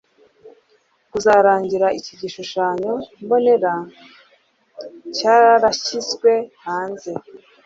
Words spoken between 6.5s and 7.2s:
hanze.